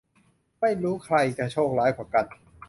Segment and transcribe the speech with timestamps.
[0.59, 2.25] ไม่รู้ใครจะโชคร้ายกว่ากัน